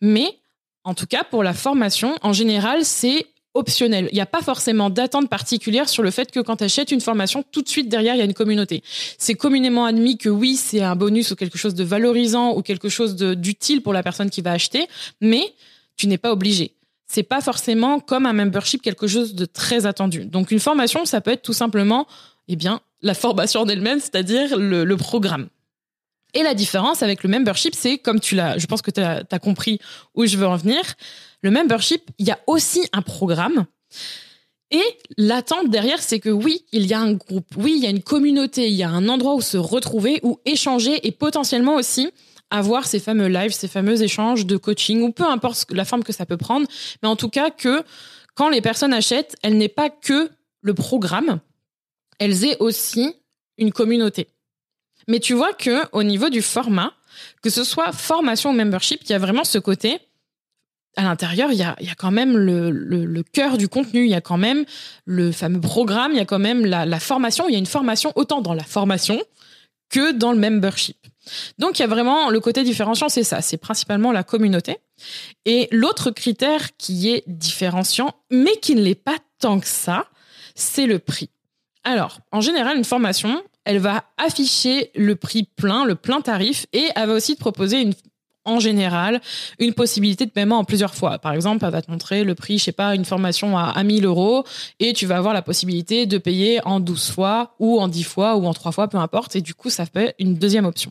Mais, 0.00 0.38
en 0.82 0.94
tout 0.94 1.06
cas, 1.06 1.24
pour 1.24 1.42
la 1.42 1.52
formation, 1.52 2.14
en 2.22 2.32
général, 2.32 2.82
c'est 2.82 3.26
optionnel. 3.56 4.08
Il 4.12 4.14
n'y 4.14 4.20
a 4.20 4.26
pas 4.26 4.42
forcément 4.42 4.90
d'attente 4.90 5.28
particulière 5.28 5.88
sur 5.88 6.02
le 6.02 6.10
fait 6.10 6.30
que 6.30 6.40
quand 6.40 6.56
tu 6.56 6.64
achètes 6.64 6.90
une 6.90 7.00
formation, 7.00 7.44
tout 7.50 7.62
de 7.62 7.68
suite 7.68 7.88
derrière, 7.88 8.14
il 8.14 8.18
y 8.18 8.22
a 8.22 8.24
une 8.24 8.34
communauté. 8.34 8.82
C'est 9.18 9.34
communément 9.34 9.84
admis 9.86 10.18
que 10.18 10.28
oui, 10.28 10.56
c'est 10.56 10.82
un 10.82 10.96
bonus 10.96 11.30
ou 11.30 11.36
quelque 11.36 11.58
chose 11.58 11.74
de 11.74 11.84
valorisant 11.84 12.56
ou 12.56 12.62
quelque 12.62 12.88
chose 12.88 13.16
d'utile 13.16 13.82
pour 13.82 13.92
la 13.92 14.02
personne 14.02 14.30
qui 14.30 14.42
va 14.42 14.52
acheter, 14.52 14.86
mais 15.20 15.54
tu 15.96 16.06
n'es 16.06 16.18
pas 16.18 16.32
obligé. 16.32 16.74
C'est 17.06 17.22
pas 17.22 17.40
forcément 17.40 18.00
comme 18.00 18.26
un 18.26 18.32
membership 18.32 18.82
quelque 18.82 19.06
chose 19.06 19.34
de 19.34 19.44
très 19.44 19.86
attendu. 19.86 20.24
Donc 20.24 20.50
une 20.50 20.60
formation, 20.60 21.04
ça 21.04 21.20
peut 21.20 21.30
être 21.30 21.42
tout 21.42 21.52
simplement, 21.52 22.06
eh 22.48 22.56
bien, 22.56 22.80
la 23.02 23.14
formation 23.14 23.60
en 23.60 23.68
elle-même, 23.68 24.00
c'est-à-dire 24.00 24.56
le, 24.58 24.96
programme. 24.96 25.48
Et 26.34 26.42
la 26.42 26.54
différence 26.54 27.02
avec 27.02 27.22
le 27.22 27.30
membership, 27.30 27.74
c'est 27.74 27.98
comme 27.98 28.20
tu 28.20 28.34
l'as, 28.34 28.58
je 28.58 28.66
pense 28.66 28.82
que 28.82 28.90
tu 28.90 29.00
as, 29.00 29.38
compris 29.38 29.78
où 30.14 30.26
je 30.26 30.36
veux 30.36 30.46
en 30.46 30.56
venir, 30.56 30.82
le 31.46 31.52
membership, 31.52 32.10
il 32.18 32.26
y 32.26 32.32
a 32.32 32.40
aussi 32.48 32.88
un 32.92 33.02
programme. 33.02 33.66
Et 34.72 34.82
l'attente 35.16 35.70
derrière, 35.70 36.02
c'est 36.02 36.18
que 36.18 36.28
oui, 36.28 36.64
il 36.72 36.86
y 36.86 36.92
a 36.92 36.98
un 36.98 37.12
groupe, 37.12 37.46
oui, 37.56 37.74
il 37.76 37.84
y 37.84 37.86
a 37.86 37.90
une 37.90 38.02
communauté, 38.02 38.66
il 38.66 38.74
y 38.74 38.82
a 38.82 38.90
un 38.90 39.08
endroit 39.08 39.36
où 39.36 39.40
se 39.40 39.56
retrouver, 39.56 40.18
où 40.24 40.40
échanger 40.44 41.06
et 41.06 41.12
potentiellement 41.12 41.76
aussi 41.76 42.10
avoir 42.50 42.84
ces 42.84 42.98
fameux 42.98 43.28
lives, 43.28 43.52
ces 43.52 43.68
fameux 43.68 44.02
échanges 44.02 44.44
de 44.44 44.56
coaching 44.56 45.02
ou 45.02 45.12
peu 45.12 45.24
importe 45.24 45.70
la 45.70 45.84
forme 45.84 46.02
que 46.02 46.12
ça 46.12 46.26
peut 46.26 46.36
prendre. 46.36 46.66
Mais 47.00 47.08
en 47.08 47.14
tout 47.14 47.28
cas, 47.28 47.50
que 47.50 47.84
quand 48.34 48.48
les 48.48 48.60
personnes 48.60 48.92
achètent, 48.92 49.36
elles 49.44 49.56
n'aient 49.56 49.68
pas 49.68 49.88
que 49.88 50.30
le 50.62 50.74
programme, 50.74 51.38
elles 52.18 52.44
aient 52.44 52.56
aussi 52.58 53.14
une 53.56 53.70
communauté. 53.70 54.26
Mais 55.06 55.20
tu 55.20 55.34
vois 55.34 55.52
que 55.52 55.84
au 55.92 56.02
niveau 56.02 56.28
du 56.28 56.42
format, 56.42 56.92
que 57.40 57.50
ce 57.50 57.62
soit 57.62 57.92
formation 57.92 58.50
ou 58.50 58.52
membership, 58.52 59.02
il 59.04 59.10
y 59.10 59.14
a 59.14 59.18
vraiment 59.18 59.44
ce 59.44 59.58
côté 59.58 60.00
à 60.96 61.02
l'intérieur, 61.02 61.52
il 61.52 61.58
y 61.58 61.62
a, 61.62 61.76
quand 61.96 62.10
même 62.10 62.36
le, 62.36 63.22
cœur 63.22 63.58
du 63.58 63.68
contenu, 63.68 64.04
il 64.04 64.10
y 64.10 64.14
a 64.14 64.20
quand 64.20 64.38
même 64.38 64.64
le 65.04 65.30
fameux 65.30 65.60
programme, 65.60 66.12
il 66.12 66.18
y 66.18 66.20
a 66.20 66.24
quand 66.24 66.38
même 66.38 66.64
la, 66.64 66.86
la, 66.86 67.00
formation. 67.00 67.48
Il 67.48 67.52
y 67.52 67.56
a 67.56 67.58
une 67.58 67.66
formation 67.66 68.12
autant 68.16 68.40
dans 68.40 68.54
la 68.54 68.64
formation 68.64 69.22
que 69.90 70.12
dans 70.12 70.32
le 70.32 70.38
membership. 70.38 70.96
Donc 71.58 71.78
il 71.78 71.82
y 71.82 71.84
a 71.84 71.88
vraiment 71.88 72.30
le 72.30 72.40
côté 72.40 72.62
différenciant, 72.62 73.08
c'est 73.08 73.24
ça, 73.24 73.42
c'est 73.42 73.56
principalement 73.56 74.12
la 74.12 74.22
communauté. 74.22 74.78
Et 75.44 75.68
l'autre 75.70 76.10
critère 76.10 76.76
qui 76.76 77.10
est 77.10 77.24
différenciant, 77.26 78.14
mais 78.30 78.56
qui 78.56 78.74
ne 78.74 78.82
l'est 78.82 78.94
pas 78.94 79.18
tant 79.38 79.60
que 79.60 79.66
ça, 79.66 80.06
c'est 80.54 80.86
le 80.86 80.98
prix. 80.98 81.30
Alors, 81.84 82.20
en 82.32 82.40
général, 82.40 82.76
une 82.76 82.84
formation, 82.84 83.42
elle 83.64 83.78
va 83.78 84.04
afficher 84.16 84.90
le 84.94 85.14
prix 85.16 85.44
plein, 85.44 85.84
le 85.84 85.94
plein 85.94 86.20
tarif, 86.20 86.66
et 86.72 86.88
elle 86.94 87.08
va 87.08 87.14
aussi 87.14 87.34
te 87.34 87.40
proposer 87.40 87.80
une 87.80 87.94
en 88.46 88.58
général 88.58 89.20
une 89.58 89.74
possibilité 89.74 90.24
de 90.24 90.30
paiement 90.30 90.58
en 90.58 90.64
plusieurs 90.64 90.94
fois. 90.94 91.18
Par 91.18 91.32
exemple, 91.32 91.64
elle 91.64 91.72
va 91.72 91.82
te 91.82 91.90
montrer 91.90 92.24
le 92.24 92.34
prix, 92.34 92.58
je 92.58 92.64
sais 92.64 92.72
pas, 92.72 92.94
une 92.94 93.04
formation 93.04 93.58
à, 93.58 93.82
1000 93.82 94.06
euros 94.06 94.44
et 94.80 94.92
tu 94.92 95.06
vas 95.06 95.16
avoir 95.18 95.34
la 95.34 95.42
possibilité 95.42 96.06
de 96.06 96.18
payer 96.18 96.60
en 96.64 96.80
12 96.80 97.10
fois 97.10 97.54
ou 97.58 97.80
en 97.80 97.88
10 97.88 98.02
fois 98.04 98.36
ou 98.36 98.46
en 98.46 98.54
3 98.54 98.72
fois, 98.72 98.88
peu 98.88 98.98
importe. 98.98 99.36
Et 99.36 99.40
du 99.42 99.54
coup, 99.54 99.68
ça 99.70 99.84
fait 99.84 100.14
une 100.18 100.34
deuxième 100.34 100.64
option. 100.64 100.90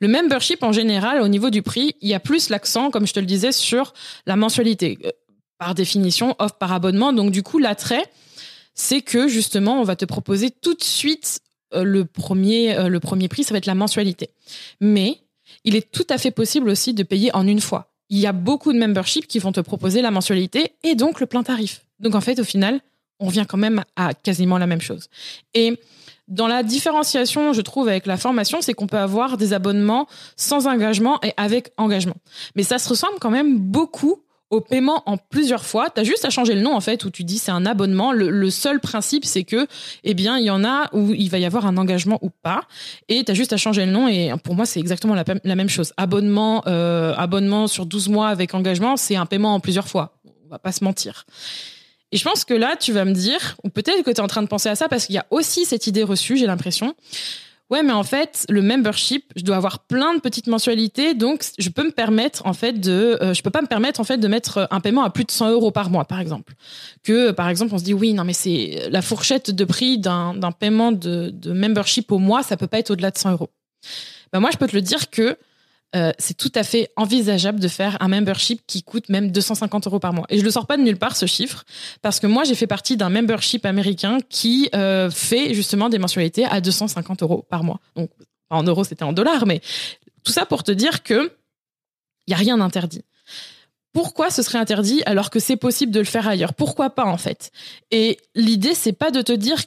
Le 0.00 0.08
membership, 0.08 0.62
en 0.62 0.72
général, 0.72 1.20
au 1.22 1.28
niveau 1.28 1.50
du 1.50 1.62
prix, 1.62 1.94
il 2.00 2.08
y 2.08 2.14
a 2.14 2.20
plus 2.20 2.48
l'accent, 2.48 2.90
comme 2.90 3.06
je 3.06 3.12
te 3.12 3.20
le 3.20 3.26
disais, 3.26 3.52
sur 3.52 3.94
la 4.26 4.36
mensualité. 4.36 4.98
Euh, 5.04 5.10
par 5.58 5.74
définition, 5.74 6.34
offre 6.40 6.56
par 6.56 6.72
abonnement. 6.72 7.12
Donc, 7.12 7.30
du 7.30 7.42
coup, 7.42 7.58
l'attrait, 7.58 8.04
c'est 8.74 9.02
que 9.02 9.28
justement, 9.28 9.80
on 9.80 9.84
va 9.84 9.96
te 9.96 10.04
proposer 10.04 10.50
tout 10.50 10.74
de 10.74 10.82
suite 10.82 11.40
euh, 11.74 11.84
le 11.84 12.04
premier, 12.04 12.76
euh, 12.76 12.88
le 12.88 13.00
premier 13.00 13.28
prix, 13.28 13.44
ça 13.44 13.54
va 13.54 13.58
être 13.58 13.66
la 13.66 13.74
mensualité. 13.74 14.30
Mais 14.80 15.20
il 15.64 15.76
est 15.76 15.90
tout 15.90 16.06
à 16.10 16.18
fait 16.18 16.30
possible 16.30 16.68
aussi 16.68 16.94
de 16.94 17.02
payer 17.02 17.34
en 17.34 17.46
une 17.46 17.60
fois. 17.60 17.92
Il 18.10 18.18
y 18.18 18.26
a 18.26 18.32
beaucoup 18.32 18.72
de 18.72 18.78
memberships 18.78 19.26
qui 19.26 19.38
vont 19.38 19.52
te 19.52 19.60
proposer 19.60 20.02
la 20.02 20.10
mensualité 20.10 20.72
et 20.82 20.94
donc 20.94 21.20
le 21.20 21.26
plein 21.26 21.42
tarif. 21.42 21.82
Donc 22.00 22.14
en 22.14 22.20
fait, 22.20 22.38
au 22.38 22.44
final, 22.44 22.80
on 23.20 23.28
vient 23.28 23.44
quand 23.44 23.56
même 23.58 23.82
à 23.96 24.14
quasiment 24.14 24.58
la 24.58 24.66
même 24.66 24.80
chose. 24.80 25.08
Et 25.54 25.78
dans 26.28 26.46
la 26.46 26.62
différenciation, 26.62 27.52
je 27.52 27.60
trouve, 27.60 27.88
avec 27.88 28.06
la 28.06 28.16
formation, 28.16 28.60
c'est 28.60 28.74
qu'on 28.74 28.86
peut 28.86 28.98
avoir 28.98 29.36
des 29.36 29.52
abonnements 29.52 30.06
sans 30.36 30.66
engagement 30.66 31.18
et 31.22 31.32
avec 31.36 31.70
engagement. 31.76 32.16
Mais 32.56 32.62
ça 32.62 32.78
se 32.78 32.88
ressemble 32.88 33.18
quand 33.20 33.30
même 33.30 33.58
beaucoup 33.58 34.22
au 34.54 34.60
paiement 34.60 35.02
en 35.06 35.16
plusieurs 35.16 35.64
fois. 35.64 35.90
Tu 35.90 36.00
as 36.00 36.04
juste 36.04 36.24
à 36.24 36.30
changer 36.30 36.54
le 36.54 36.60
nom 36.60 36.74
en 36.74 36.80
fait 36.80 37.04
où 37.04 37.10
tu 37.10 37.24
dis 37.24 37.38
c'est 37.38 37.50
un 37.50 37.66
abonnement. 37.66 38.12
Le, 38.12 38.50
seul 38.50 38.80
principe 38.80 39.24
c'est 39.24 39.44
que 39.44 39.66
eh 40.04 40.14
bien 40.14 40.38
il 40.38 40.44
y 40.44 40.50
en 40.50 40.64
a 40.64 40.88
où 40.92 41.12
il 41.12 41.28
va 41.28 41.38
y 41.38 41.44
avoir 41.44 41.66
un 41.66 41.76
engagement 41.76 42.18
ou 42.22 42.30
pas 42.30 42.62
et 43.08 43.24
tu 43.24 43.32
as 43.32 43.34
juste 43.34 43.52
à 43.52 43.56
changer 43.56 43.84
le 43.84 43.92
nom 43.92 44.06
et 44.08 44.32
pour 44.44 44.54
moi 44.54 44.64
c'est 44.64 44.80
exactement 44.80 45.14
la, 45.14 45.54
même 45.54 45.68
chose. 45.68 45.92
Abonnement 45.96 46.62
euh, 46.66 47.14
abonnement 47.16 47.66
sur 47.66 47.86
12 47.86 48.08
mois 48.08 48.28
avec 48.28 48.54
engagement, 48.54 48.96
c'est 48.96 49.16
un 49.16 49.26
paiement 49.26 49.54
en 49.54 49.60
plusieurs 49.60 49.88
fois. 49.88 50.18
On 50.46 50.50
va 50.50 50.58
pas 50.58 50.72
se 50.72 50.84
mentir. 50.84 51.26
Et 52.12 52.16
je 52.16 52.22
pense 52.22 52.44
que 52.44 52.54
là, 52.54 52.76
tu 52.78 52.92
vas 52.92 53.04
me 53.04 53.12
dire, 53.12 53.56
ou 53.64 53.70
peut-être 53.70 54.04
que 54.04 54.10
tu 54.12 54.18
es 54.18 54.20
en 54.20 54.28
train 54.28 54.42
de 54.42 54.46
penser 54.46 54.68
à 54.68 54.76
ça, 54.76 54.88
parce 54.88 55.06
qu'il 55.06 55.16
y 55.16 55.18
a 55.18 55.26
aussi 55.30 55.64
cette 55.64 55.88
idée 55.88 56.04
reçue, 56.04 56.36
j'ai 56.36 56.46
l'impression. 56.46 56.94
Ouais, 57.74 57.82
mais 57.82 57.92
en 57.92 58.04
fait, 58.04 58.46
le 58.50 58.62
membership, 58.62 59.32
je 59.34 59.42
dois 59.42 59.56
avoir 59.56 59.80
plein 59.80 60.14
de 60.14 60.20
petites 60.20 60.46
mensualités, 60.46 61.14
donc 61.14 61.44
je 61.58 61.68
peux 61.70 61.82
me 61.82 61.90
permettre 61.90 62.46
en 62.46 62.52
fait 62.52 62.74
de, 62.74 63.18
euh, 63.20 63.34
je 63.34 63.42
peux 63.42 63.50
pas 63.50 63.62
me 63.62 63.66
permettre 63.66 63.98
en 63.98 64.04
fait 64.04 64.16
de 64.16 64.28
mettre 64.28 64.68
un 64.70 64.78
paiement 64.78 65.02
à 65.02 65.10
plus 65.10 65.24
de 65.24 65.32
100 65.32 65.50
euros 65.50 65.72
par 65.72 65.90
mois, 65.90 66.04
par 66.04 66.20
exemple. 66.20 66.54
Que 67.02 67.32
par 67.32 67.48
exemple, 67.48 67.74
on 67.74 67.78
se 67.78 67.82
dit 67.82 67.92
oui, 67.92 68.12
non 68.12 68.22
mais 68.22 68.32
c'est 68.32 68.86
la 68.90 69.02
fourchette 69.02 69.50
de 69.50 69.64
prix 69.64 69.98
d'un 69.98 70.52
paiement 70.56 70.92
de, 70.92 71.30
de 71.32 71.52
membership 71.52 72.12
au 72.12 72.18
mois, 72.18 72.44
ça 72.44 72.56
peut 72.56 72.68
pas 72.68 72.78
être 72.78 72.92
au-delà 72.92 73.10
de 73.10 73.18
100 73.18 73.32
euros. 73.32 73.50
Ben 74.32 74.38
moi, 74.38 74.50
je 74.52 74.56
peux 74.56 74.68
te 74.68 74.76
le 74.76 74.82
dire 74.82 75.10
que 75.10 75.36
euh, 75.94 76.12
c'est 76.18 76.36
tout 76.36 76.52
à 76.54 76.62
fait 76.62 76.90
envisageable 76.96 77.60
de 77.60 77.68
faire 77.68 77.96
un 78.00 78.08
membership 78.08 78.62
qui 78.66 78.82
coûte 78.82 79.08
même 79.08 79.30
250 79.30 79.86
euros 79.86 80.00
par 80.00 80.12
mois. 80.12 80.26
Et 80.28 80.38
je 80.38 80.44
le 80.44 80.50
sors 80.50 80.66
pas 80.66 80.76
de 80.76 80.82
nulle 80.82 80.96
part 80.96 81.16
ce 81.16 81.26
chiffre 81.26 81.64
parce 82.02 82.20
que 82.20 82.26
moi 82.26 82.44
j'ai 82.44 82.54
fait 82.54 82.66
partie 82.66 82.96
d'un 82.96 83.10
membership 83.10 83.64
américain 83.64 84.18
qui 84.28 84.68
euh, 84.74 85.10
fait 85.10 85.54
justement 85.54 85.88
des 85.88 85.98
mensualités 85.98 86.44
à 86.46 86.60
250 86.60 87.22
euros 87.22 87.46
par 87.48 87.62
mois. 87.62 87.80
Donc 87.96 88.10
en 88.50 88.62
euros, 88.62 88.84
c'était 88.84 89.04
en 89.04 89.12
dollars, 89.12 89.46
mais 89.46 89.60
tout 90.24 90.32
ça 90.32 90.46
pour 90.46 90.62
te 90.62 90.72
dire 90.72 91.02
que 91.02 91.32
il 92.26 92.30
y 92.30 92.34
a 92.34 92.38
rien 92.38 92.58
d'interdit. 92.58 93.02
Pourquoi 93.92 94.30
ce 94.30 94.42
serait 94.42 94.58
interdit 94.58 95.02
alors 95.06 95.30
que 95.30 95.38
c'est 95.38 95.56
possible 95.56 95.92
de 95.92 96.00
le 96.00 96.04
faire 96.04 96.26
ailleurs? 96.26 96.54
Pourquoi 96.54 96.90
pas 96.90 97.04
en 97.04 97.18
fait? 97.18 97.52
Et 97.90 98.18
l'idée 98.34 98.74
c'est 98.74 98.92
pas 98.92 99.10
de 99.10 99.22
te 99.22 99.32
dire 99.32 99.58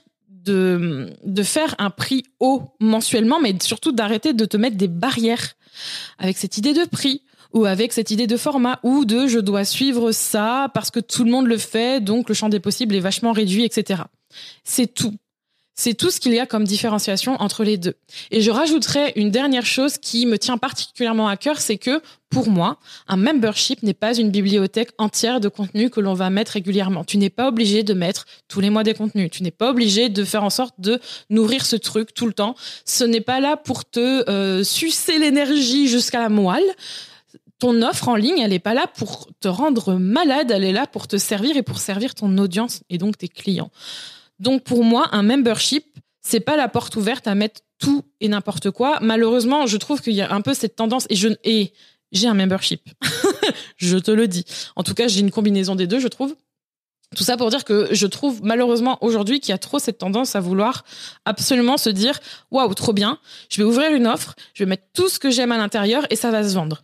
de, 0.49 1.43
faire 1.43 1.75
un 1.77 1.89
prix 1.89 2.23
haut 2.39 2.63
mensuellement, 2.79 3.39
mais 3.39 3.55
surtout 3.61 3.91
d'arrêter 3.91 4.33
de 4.33 4.45
te 4.45 4.57
mettre 4.57 4.77
des 4.77 4.87
barrières 4.87 5.53
avec 6.17 6.37
cette 6.37 6.57
idée 6.57 6.73
de 6.73 6.85
prix 6.85 7.23
ou 7.53 7.65
avec 7.65 7.93
cette 7.93 8.11
idée 8.11 8.27
de 8.27 8.37
format 8.37 8.79
ou 8.83 9.05
de 9.05 9.27
je 9.27 9.39
dois 9.39 9.65
suivre 9.65 10.11
ça 10.11 10.69
parce 10.73 10.91
que 10.91 10.99
tout 10.99 11.23
le 11.23 11.31
monde 11.31 11.47
le 11.47 11.57
fait, 11.57 12.03
donc 12.03 12.29
le 12.29 12.35
champ 12.35 12.49
des 12.49 12.59
possibles 12.59 12.95
est 12.95 12.99
vachement 12.99 13.31
réduit, 13.31 13.63
etc. 13.63 14.03
C'est 14.63 14.93
tout. 14.93 15.13
C'est 15.79 15.93
tout 15.93 16.09
ce 16.09 16.19
qu'il 16.19 16.33
y 16.33 16.39
a 16.39 16.47
comme 16.47 16.63
différenciation 16.63 17.39
entre 17.39 17.63
les 17.63 17.77
deux. 17.77 17.93
Et 18.31 18.41
je 18.41 18.49
rajouterais 18.49 19.13
une 19.15 19.29
dernière 19.29 19.65
chose 19.65 19.99
qui 19.99 20.25
me 20.25 20.39
tient 20.39 20.57
particulièrement 20.57 21.27
à 21.27 21.37
cœur, 21.37 21.61
c'est 21.61 21.77
que 21.77 22.01
pour 22.31 22.49
moi, 22.49 22.79
un 23.07 23.15
membership 23.15 23.83
n'est 23.83 23.93
pas 23.93 24.17
une 24.17 24.31
bibliothèque 24.31 24.89
entière 24.97 25.39
de 25.39 25.49
contenu 25.49 25.91
que 25.91 25.99
l'on 25.99 26.15
va 26.15 26.31
mettre 26.31 26.53
régulièrement. 26.53 27.03
Tu 27.03 27.19
n'es 27.19 27.29
pas 27.29 27.47
obligé 27.47 27.83
de 27.83 27.93
mettre 27.93 28.25
tous 28.47 28.59
les 28.59 28.71
mois 28.71 28.83
des 28.83 28.95
contenus. 28.95 29.29
Tu 29.31 29.43
n'es 29.43 29.51
pas 29.51 29.69
obligé 29.69 30.09
de 30.09 30.23
faire 30.23 30.43
en 30.43 30.49
sorte 30.49 30.73
de 30.79 30.99
nourrir 31.29 31.63
ce 31.63 31.75
truc 31.75 32.11
tout 32.11 32.25
le 32.25 32.33
temps. 32.33 32.55
Ce 32.83 33.03
n'est 33.03 33.21
pas 33.21 33.39
là 33.39 33.55
pour 33.55 33.85
te 33.85 34.27
euh, 34.29 34.63
sucer 34.63 35.19
l'énergie 35.19 35.87
jusqu'à 35.87 36.19
la 36.19 36.29
moelle 36.29 36.75
ton 37.59 37.81
offre 37.81 38.07
en 38.07 38.15
ligne, 38.15 38.37
elle 38.37 38.51
n'est 38.51 38.59
pas 38.59 38.75
là 38.75 38.85
pour 38.85 39.29
te 39.39 39.47
rendre 39.47 39.95
malade, 39.95 40.51
elle 40.51 40.63
est 40.63 40.71
là 40.71 40.85
pour 40.85 41.07
te 41.07 41.17
servir 41.17 41.57
et 41.57 41.63
pour 41.63 41.79
servir 41.79 42.13
ton 42.13 42.37
audience 42.37 42.83
et 42.91 42.99
donc 42.99 43.17
tes 43.17 43.27
clients. 43.27 43.71
Donc 44.39 44.63
pour 44.63 44.83
moi, 44.83 45.09
un 45.11 45.23
membership, 45.23 45.85
c'est 46.21 46.39
pas 46.39 46.57
la 46.57 46.67
porte 46.67 46.95
ouverte 46.95 47.27
à 47.27 47.35
mettre 47.35 47.61
tout 47.79 48.03
et 48.19 48.27
n'importe 48.27 48.71
quoi. 48.71 48.97
Malheureusement, 49.01 49.65
je 49.65 49.77
trouve 49.77 50.01
qu'il 50.01 50.13
y 50.13 50.21
a 50.21 50.33
un 50.33 50.41
peu 50.41 50.53
cette 50.53 50.75
tendance 50.75 51.07
et 51.09 51.15
je 51.15 51.29
et 51.43 51.73
j'ai 52.11 52.27
un 52.27 52.33
membership. 52.33 52.81
je 53.77 53.97
te 53.97 54.11
le 54.11 54.27
dis. 54.27 54.45
En 54.75 54.83
tout 54.83 54.93
cas, 54.93 55.07
j'ai 55.07 55.19
une 55.19 55.31
combinaison 55.31 55.75
des 55.75 55.87
deux, 55.87 55.99
je 55.99 56.07
trouve. 56.07 56.35
Tout 57.15 57.23
ça 57.23 57.37
pour 57.37 57.49
dire 57.49 57.63
que 57.63 57.87
je 57.91 58.05
trouve 58.05 58.41
malheureusement 58.43 58.97
aujourd'hui 59.01 59.39
qu'il 59.39 59.51
y 59.51 59.53
a 59.53 59.57
trop 59.57 59.79
cette 59.79 59.97
tendance 59.97 60.35
à 60.35 60.41
vouloir 60.41 60.83
absolument 61.23 61.77
se 61.77 61.89
dire 61.89 62.19
waouh 62.51 62.73
trop 62.73 62.91
bien, 62.91 63.17
je 63.49 63.57
vais 63.57 63.63
ouvrir 63.63 63.93
une 63.93 64.07
offre, 64.07 64.35
je 64.53 64.63
vais 64.63 64.69
mettre 64.69 64.83
tout 64.93 65.07
ce 65.07 65.17
que 65.17 65.31
j'aime 65.31 65.53
à 65.53 65.57
l'intérieur 65.57 66.05
et 66.09 66.17
ça 66.17 66.31
va 66.31 66.43
se 66.43 66.53
vendre. 66.53 66.83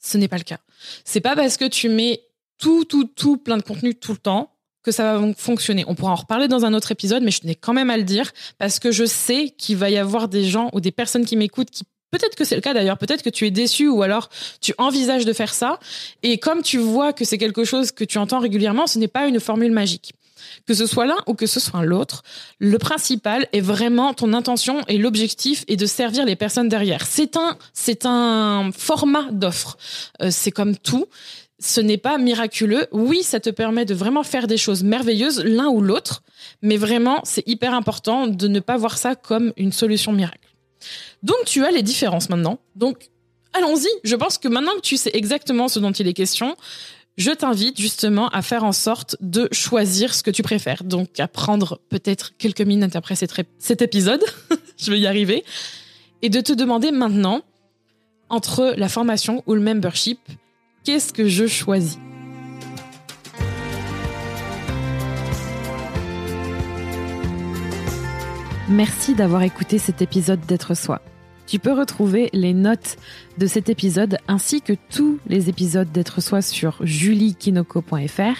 Ce 0.00 0.18
n'est 0.18 0.28
pas 0.28 0.36
le 0.36 0.42
cas. 0.42 0.58
C'est 1.04 1.22
pas 1.22 1.34
parce 1.34 1.56
que 1.56 1.64
tu 1.64 1.88
mets 1.88 2.20
tout 2.58 2.84
tout 2.84 3.04
tout 3.04 3.38
plein 3.38 3.56
de 3.56 3.62
contenu 3.62 3.94
tout 3.94 4.12
le 4.12 4.18
temps 4.18 4.53
que 4.84 4.92
ça 4.92 5.18
va 5.18 5.32
fonctionner. 5.36 5.84
On 5.88 5.94
pourra 5.94 6.12
en 6.12 6.16
reparler 6.16 6.46
dans 6.46 6.64
un 6.64 6.74
autre 6.74 6.92
épisode, 6.92 7.22
mais 7.22 7.30
je 7.30 7.40
tenais 7.40 7.54
quand 7.54 7.72
même 7.72 7.90
à 7.90 7.96
le 7.96 8.04
dire 8.04 8.30
parce 8.58 8.78
que 8.78 8.92
je 8.92 9.04
sais 9.04 9.52
qu'il 9.56 9.76
va 9.76 9.90
y 9.90 9.96
avoir 9.96 10.28
des 10.28 10.44
gens 10.44 10.70
ou 10.72 10.80
des 10.80 10.92
personnes 10.92 11.24
qui 11.24 11.36
m'écoutent 11.36 11.70
qui 11.70 11.84
Peut-être 12.10 12.36
que 12.36 12.44
c'est 12.44 12.54
le 12.54 12.60
cas 12.60 12.74
d'ailleurs, 12.74 12.96
peut-être 12.96 13.24
que 13.24 13.30
tu 13.30 13.44
es 13.44 13.50
déçu 13.50 13.88
ou 13.88 14.04
alors 14.04 14.28
tu 14.60 14.72
envisages 14.78 15.24
de 15.24 15.32
faire 15.32 15.52
ça. 15.52 15.80
Et 16.22 16.38
comme 16.38 16.62
tu 16.62 16.78
vois 16.78 17.12
que 17.12 17.24
c'est 17.24 17.38
quelque 17.38 17.64
chose 17.64 17.90
que 17.90 18.04
tu 18.04 18.18
entends 18.18 18.38
régulièrement, 18.38 18.86
ce 18.86 19.00
n'est 19.00 19.08
pas 19.08 19.26
une 19.26 19.40
formule 19.40 19.72
magique. 19.72 20.12
Que 20.64 20.74
ce 20.74 20.86
soit 20.86 21.06
l'un 21.06 21.16
ou 21.26 21.34
que 21.34 21.46
ce 21.46 21.58
soit 21.58 21.82
l'autre, 21.82 22.22
le 22.60 22.78
principal 22.78 23.48
est 23.52 23.60
vraiment 23.60 24.14
ton 24.14 24.32
intention 24.32 24.80
et 24.86 24.96
l'objectif 24.96 25.64
est 25.66 25.74
de 25.74 25.86
servir 25.86 26.24
les 26.24 26.36
personnes 26.36 26.68
derrière. 26.68 27.04
C'est 27.04 27.36
un, 27.36 27.58
c'est 27.72 28.06
un 28.06 28.70
format 28.70 29.26
d'offre. 29.32 29.76
Euh, 30.22 30.28
c'est 30.30 30.52
comme 30.52 30.76
tout 30.76 31.06
ce 31.58 31.80
n'est 31.80 31.98
pas 31.98 32.18
miraculeux. 32.18 32.86
Oui, 32.92 33.22
ça 33.22 33.40
te 33.40 33.50
permet 33.50 33.84
de 33.84 33.94
vraiment 33.94 34.22
faire 34.22 34.46
des 34.46 34.56
choses 34.56 34.82
merveilleuses 34.82 35.42
l'un 35.44 35.68
ou 35.68 35.80
l'autre, 35.80 36.22
mais 36.62 36.76
vraiment, 36.76 37.20
c'est 37.24 37.46
hyper 37.46 37.74
important 37.74 38.26
de 38.26 38.48
ne 38.48 38.60
pas 38.60 38.76
voir 38.76 38.98
ça 38.98 39.14
comme 39.14 39.52
une 39.56 39.72
solution 39.72 40.12
miracle. 40.12 40.48
Donc, 41.22 41.36
tu 41.46 41.64
as 41.64 41.70
les 41.70 41.82
différences 41.82 42.28
maintenant. 42.28 42.58
Donc, 42.76 43.08
allons-y. 43.52 43.88
Je 44.02 44.16
pense 44.16 44.38
que 44.38 44.48
maintenant 44.48 44.74
que 44.74 44.80
tu 44.80 44.96
sais 44.96 45.10
exactement 45.14 45.68
ce 45.68 45.78
dont 45.78 45.92
il 45.92 46.06
est 46.06 46.12
question, 46.12 46.56
je 47.16 47.30
t'invite 47.30 47.80
justement 47.80 48.28
à 48.30 48.42
faire 48.42 48.64
en 48.64 48.72
sorte 48.72 49.16
de 49.20 49.48
choisir 49.52 50.14
ce 50.14 50.22
que 50.22 50.30
tu 50.30 50.42
préfères. 50.42 50.84
Donc, 50.84 51.20
à 51.20 51.28
prendre 51.28 51.80
peut-être 51.88 52.36
quelques 52.36 52.60
minutes 52.60 52.96
après 52.96 53.14
cet 53.14 53.82
épisode, 53.82 54.22
je 54.76 54.90
vais 54.90 54.98
y 54.98 55.06
arriver, 55.06 55.44
et 56.22 56.28
de 56.28 56.40
te 56.40 56.52
demander 56.52 56.90
maintenant, 56.90 57.42
entre 58.28 58.74
la 58.76 58.88
formation 58.88 59.42
ou 59.46 59.54
le 59.54 59.60
membership, 59.60 60.18
Qu'est-ce 60.84 61.14
que 61.14 61.26
je 61.26 61.46
choisis? 61.46 61.98
Merci 68.68 69.14
d'avoir 69.14 69.42
écouté 69.44 69.78
cet 69.78 70.02
épisode 70.02 70.40
d'être 70.44 70.74
soi. 70.74 71.00
Tu 71.46 71.58
peux 71.58 71.72
retrouver 71.72 72.28
les 72.34 72.52
notes 72.52 72.98
de 73.38 73.46
cet 73.46 73.70
épisode 73.70 74.18
ainsi 74.28 74.60
que 74.60 74.74
tous 74.90 75.18
les 75.26 75.48
épisodes 75.48 75.90
d'être 75.90 76.20
soi 76.20 76.42
sur 76.42 76.76
juliekinoko.fr. 76.82 78.36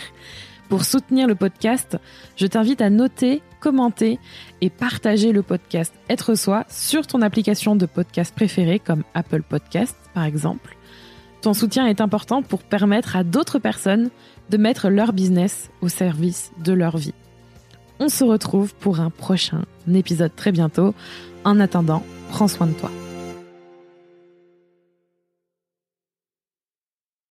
Pour 0.68 0.84
soutenir 0.84 1.26
le 1.26 1.36
podcast, 1.36 1.96
je 2.36 2.46
t'invite 2.46 2.82
à 2.82 2.90
noter, 2.90 3.40
commenter 3.58 4.18
et 4.60 4.68
partager 4.68 5.32
le 5.32 5.42
podcast 5.42 5.94
Être 6.10 6.34
soi 6.34 6.66
sur 6.68 7.06
ton 7.06 7.22
application 7.22 7.74
de 7.74 7.86
podcast 7.86 8.34
préférée 8.34 8.80
comme 8.80 9.04
Apple 9.14 9.42
Podcast 9.42 9.96
par 10.12 10.24
exemple. 10.24 10.76
Ton 11.44 11.52
soutien 11.52 11.86
est 11.86 12.00
important 12.00 12.40
pour 12.40 12.62
permettre 12.62 13.16
à 13.16 13.22
d'autres 13.22 13.58
personnes 13.58 14.08
de 14.48 14.56
mettre 14.56 14.88
leur 14.88 15.12
business 15.12 15.68
au 15.82 15.88
service 15.88 16.52
de 16.64 16.72
leur 16.72 16.96
vie. 16.96 17.12
On 18.00 18.08
se 18.08 18.24
retrouve 18.24 18.74
pour 18.76 19.00
un 19.00 19.10
prochain 19.10 19.66
épisode 19.92 20.34
très 20.34 20.52
bientôt. 20.52 20.94
En 21.44 21.60
attendant, 21.60 22.02
prends 22.30 22.48
soin 22.48 22.68
de 22.68 22.72
toi. 22.72 22.90